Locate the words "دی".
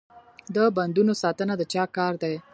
2.23-2.35